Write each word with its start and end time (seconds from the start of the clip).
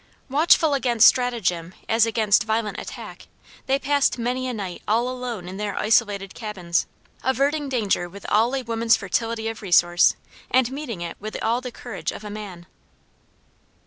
Watchful 0.29 0.73
against 0.73 1.05
stratagem 1.07 1.75
as 1.87 2.07
against 2.07 2.41
violent 2.45 2.79
attack, 2.79 3.27
they 3.67 3.77
passed 3.77 4.17
many 4.17 4.47
a 4.47 4.53
night 4.55 4.81
all 4.87 5.07
alone 5.07 5.47
in 5.47 5.57
their 5.57 5.77
isolated 5.77 6.33
cabins, 6.33 6.87
averting 7.21 7.69
danger 7.69 8.09
with 8.09 8.25
all 8.27 8.55
a 8.55 8.63
woman's 8.63 8.97
fertility 8.97 9.47
of 9.47 9.61
resource, 9.61 10.15
and 10.49 10.71
meeting 10.71 11.01
it 11.01 11.17
with 11.19 11.37
all 11.43 11.61
the 11.61 11.71
courage 11.71 12.11
of 12.11 12.23
a 12.23 12.31
man. 12.31 12.65